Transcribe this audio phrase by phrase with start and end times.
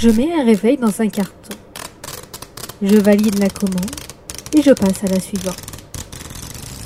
[0.00, 1.56] Je mets un réveil dans un carton.
[2.80, 3.90] Je valide la commande
[4.56, 5.60] et je passe à la suivante.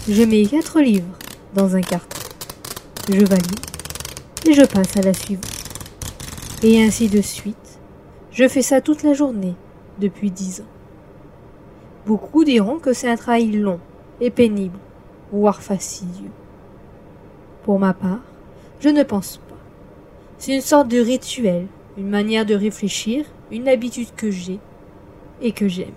[0.08, 1.18] Je mets quatre livres
[1.52, 2.22] dans un carton.
[3.10, 3.60] Je valide
[4.46, 5.44] et je passe à la suivante.
[6.62, 7.78] Et ainsi de suite.
[8.30, 9.56] Je fais ça toute la journée
[9.98, 10.72] depuis dix ans.
[12.06, 13.78] Beaucoup diront que c'est un travail long
[14.22, 14.78] et pénible,
[15.30, 16.30] voire fastidieux.
[17.64, 18.22] Pour ma part,
[18.80, 19.58] je ne pense pas.
[20.38, 21.66] C'est une sorte de rituel,
[21.98, 24.58] une manière de réfléchir, une habitude que j'ai
[25.40, 25.88] et que j'aime.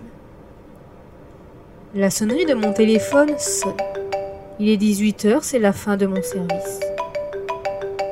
[1.94, 3.72] La sonnerie de mon téléphone sonne.
[4.58, 6.80] Il est 18h, c'est la fin de mon service.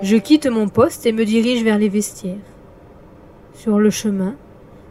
[0.02, 2.36] Je quitte mon poste et me dirige vers les vestiaires.
[3.54, 4.36] Sur le chemin,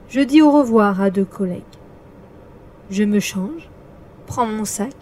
[0.09, 1.61] je dis au revoir à deux collègues.
[2.89, 3.69] Je me change,
[4.27, 4.95] prends mon sac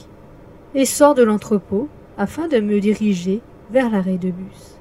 [0.74, 4.81] et sors de l'entrepôt afin de me diriger vers l'arrêt de bus.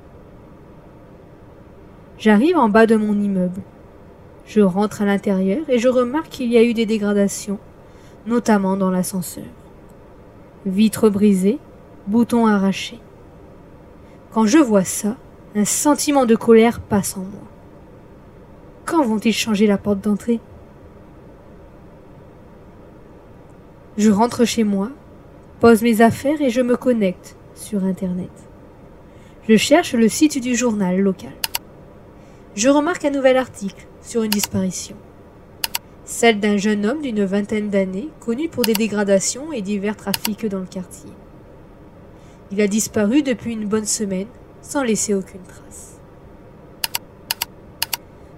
[2.21, 3.63] J'arrive en bas de mon immeuble.
[4.45, 7.59] Je rentre à l'intérieur et je remarque qu'il y a eu des dégradations,
[8.27, 9.47] notamment dans l'ascenseur.
[10.67, 11.59] Vitres brisées,
[12.07, 13.01] boutons arrachés.
[14.33, 15.17] Quand je vois ça,
[15.55, 17.49] un sentiment de colère passe en moi.
[18.85, 20.41] Quand vont-ils changer la porte d'entrée?
[23.97, 24.91] Je rentre chez moi,
[25.59, 28.31] pose mes affaires et je me connecte sur Internet.
[29.49, 31.33] Je cherche le site du journal local.
[32.57, 34.97] Je remarque un nouvel article sur une disparition.
[36.05, 40.59] Celle d'un jeune homme d'une vingtaine d'années, connu pour des dégradations et divers trafics dans
[40.59, 41.11] le quartier.
[42.51, 44.27] Il a disparu depuis une bonne semaine,
[44.63, 46.01] sans laisser aucune trace.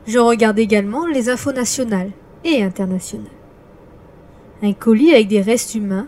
[0.07, 2.11] Je regarde également les infos nationales
[2.45, 3.31] et internationales.
[4.63, 6.07] Un colis avec des restes humains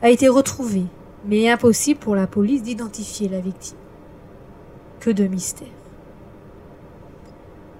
[0.00, 0.84] a été retrouvé,
[1.26, 3.76] mais impossible pour la police d'identifier la victime.
[5.00, 5.68] Que de mystère.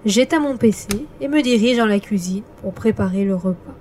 [0.05, 0.87] J'éteins mon PC
[1.19, 3.73] et me dirige dans la cuisine pour préparer le repas.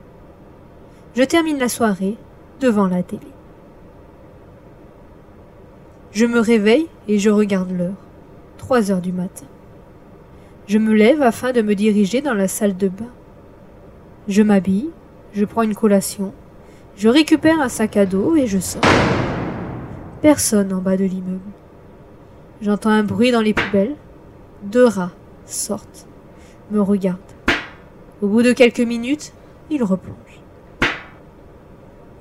[1.14, 2.16] Je termine la soirée
[2.60, 3.26] devant la télé.
[6.12, 7.92] Je me réveille et je regarde l'heure.
[8.56, 9.44] 3 heures du matin.
[10.66, 13.12] Je me lève afin de me diriger dans la salle de bain.
[14.26, 14.88] Je m'habille,
[15.34, 16.32] je prends une collation,
[16.96, 18.80] je récupère un sac à dos et je sors.
[20.22, 21.40] Personne en bas de l'immeuble.
[22.62, 23.96] J'entends un bruit dans les poubelles.
[24.62, 25.12] Deux rats
[25.44, 26.06] sortent
[26.70, 27.18] me regarde.
[28.22, 29.32] Au bout de quelques minutes,
[29.70, 30.14] il replonge.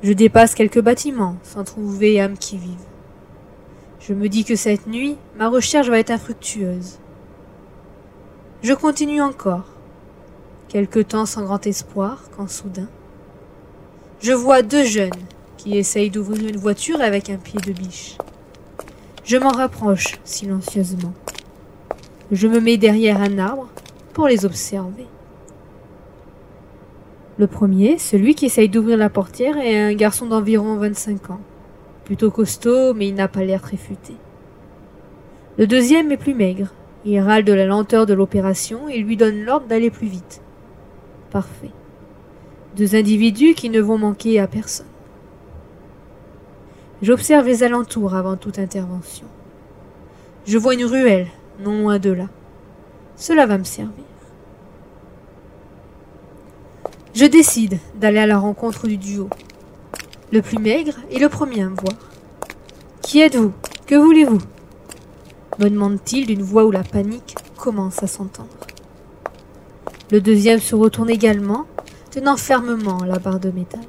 [0.02, 2.86] Je dépasse quelques bâtiments sans trouver âme qui vive.
[4.00, 7.00] Je me dis que cette nuit, ma recherche va être infructueuse.
[8.62, 9.66] Je continue encore,
[10.68, 12.90] quelque temps sans grand espoir, quand soudain,
[14.20, 15.12] je vois deux jeunes
[15.58, 18.18] qui essayent d'ouvrir une voiture avec un pied de biche.
[19.24, 21.14] Je m'en rapproche silencieusement.
[22.32, 23.70] Je me mets derrière un arbre
[24.14, 25.08] pour les observer.
[27.40, 31.42] Le premier, celui qui essaye d'ouvrir la portière, est un garçon d'environ 25 ans.
[32.06, 34.14] Plutôt costaud, mais il n'a pas l'air très futé.
[35.58, 36.68] Le deuxième est plus maigre.
[37.06, 40.42] Il râle de la lenteur de l'opération et lui donne l'ordre d'aller plus vite.
[41.32, 41.72] Parfait.
[42.76, 44.86] Deux individus qui ne vont manquer à personne.
[47.02, 49.28] J'observe les alentours avant toute intervention.
[50.46, 51.28] Je vois une ruelle,
[51.60, 52.30] non loin de là.
[53.16, 54.04] Cela va me servir.
[57.14, 59.30] Je décide d'aller à la rencontre du duo.
[60.32, 61.94] Le plus maigre est le premier à me voir.
[63.02, 63.54] Qui êtes-vous?
[63.86, 64.40] Que voulez-vous?
[65.60, 68.50] Me demande-t-il d'une voix où la panique commence à s'entendre.
[70.10, 71.66] Le deuxième se retourne également,
[72.10, 73.82] tenant fermement la barre de métal.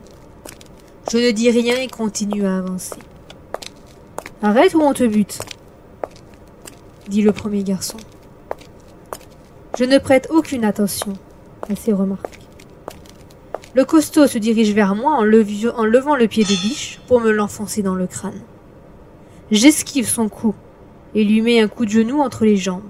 [1.11, 2.97] Je ne dis rien et continue à avancer.
[4.43, 5.39] Arrête ou on te bute?
[7.09, 7.97] Dit le premier garçon.
[9.77, 11.15] Je ne prête aucune attention
[11.69, 12.39] à ces remarques.
[13.75, 17.83] Le costaud se dirige vers moi en, levant le pied de biche pour me l'enfoncer
[17.83, 18.41] dans le crâne.
[19.51, 20.55] J'esquive son coup
[21.17, 22.85] et lui mets un coup de genou entre les jambes.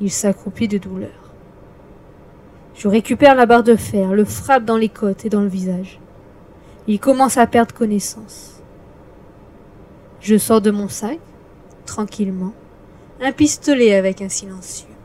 [0.00, 1.32] Il s'accroupit de douleur.
[2.74, 6.00] Je récupère la barre de fer, le frappe dans les côtes et dans le visage.
[6.88, 8.60] Il commence à perdre connaissance.
[10.20, 11.20] Je sors de mon sac,
[11.86, 12.52] tranquillement,
[13.20, 14.95] un pistolet avec un silencieux.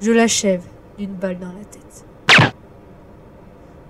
[0.00, 0.62] Je l'achève
[0.96, 2.06] d'une balle dans la tête.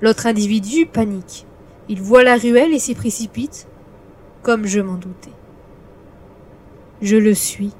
[0.01, 1.47] L'autre individu panique.
[1.89, 3.69] Il voit la ruelle et s'y précipite,
[4.43, 5.31] comme je m'en doutais.
[7.01, 7.73] Je le suis.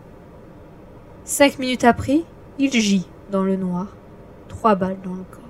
[1.25, 2.23] Cinq minutes après,
[2.59, 3.89] il gît dans le noir,
[4.49, 5.41] trois balles dans le corps.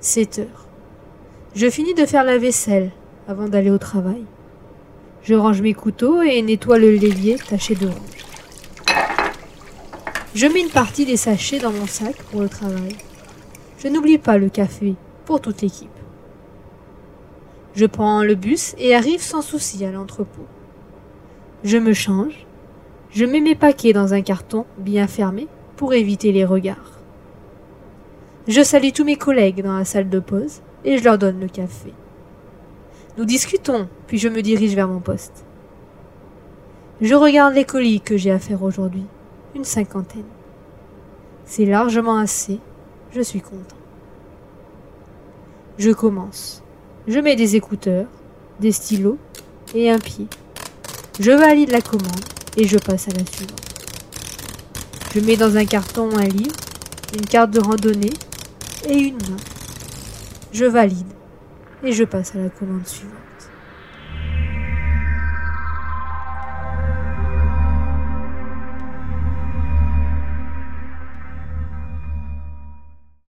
[0.00, 0.66] Sept heures.
[1.54, 2.90] Je finis de faire la vaisselle
[3.26, 4.24] avant d'aller au travail.
[5.22, 8.31] Je range mes couteaux et nettoie le l'évier taché de rouge.
[10.34, 12.96] Je mets une partie des sachets dans mon sac pour le travail.
[13.78, 14.94] Je n'oublie pas le café
[15.26, 15.90] pour toute l'équipe.
[17.74, 20.46] Je prends le bus et arrive sans souci à l'entrepôt.
[21.64, 22.46] Je me change.
[23.10, 27.00] Je mets mes paquets dans un carton bien fermé pour éviter les regards.
[28.48, 31.48] Je salue tous mes collègues dans la salle de pause et je leur donne le
[31.48, 31.92] café.
[33.18, 35.44] Nous discutons, puis je me dirige vers mon poste.
[37.02, 39.04] Je regarde les colis que j'ai à faire aujourd'hui,
[39.54, 40.24] une cinquantaine.
[41.44, 42.60] C'est largement assez,
[43.10, 43.76] je suis content.
[45.78, 46.62] Je commence.
[47.06, 48.06] Je mets des écouteurs,
[48.60, 49.18] des stylos
[49.74, 50.28] et un pied.
[51.20, 52.24] Je valide la commande
[52.56, 53.60] et je passe à la suivante.
[55.14, 56.56] Je mets dans un carton un livre,
[57.14, 58.12] une carte de randonnée
[58.88, 59.36] et une main.
[60.52, 61.06] Je valide
[61.82, 63.16] et je passe à la commande suivante.